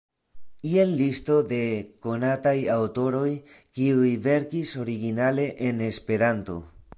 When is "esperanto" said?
5.91-6.59